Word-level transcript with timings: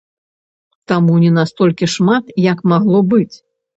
Таму 0.91 1.13
не 1.23 1.29
настолькі 1.37 1.91
шмат, 1.97 2.33
як 2.51 2.67
магло 2.73 2.99
быць. 3.13 3.33